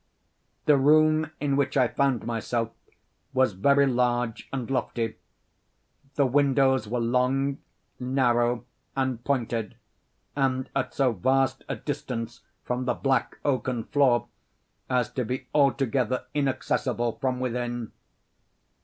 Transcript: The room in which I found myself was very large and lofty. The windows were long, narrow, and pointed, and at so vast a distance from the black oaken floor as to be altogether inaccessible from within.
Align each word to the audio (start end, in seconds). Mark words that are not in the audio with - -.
The 0.65 0.77
room 0.77 1.29
in 1.39 1.55
which 1.55 1.77
I 1.77 1.87
found 1.87 2.25
myself 2.25 2.71
was 3.35 3.53
very 3.53 3.85
large 3.85 4.49
and 4.51 4.67
lofty. 4.71 5.17
The 6.15 6.25
windows 6.25 6.87
were 6.87 6.99
long, 6.99 7.59
narrow, 7.99 8.65
and 8.95 9.23
pointed, 9.23 9.75
and 10.35 10.71
at 10.75 10.95
so 10.95 11.11
vast 11.11 11.63
a 11.69 11.75
distance 11.75 12.41
from 12.63 12.85
the 12.85 12.95
black 12.95 13.37
oaken 13.45 13.83
floor 13.83 14.27
as 14.89 15.07
to 15.11 15.23
be 15.23 15.45
altogether 15.53 16.25
inaccessible 16.33 17.19
from 17.21 17.39
within. 17.39 17.91